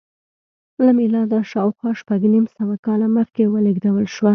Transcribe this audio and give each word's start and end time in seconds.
له 0.85 0.91
میلاده 0.99 1.39
شاوخوا 1.51 1.91
شپږ 2.01 2.21
نیم 2.33 2.45
سوه 2.55 2.75
کاله 2.85 3.07
مخکې 3.17 3.43
ولېږدول 3.53 4.05
شوه 4.15 4.29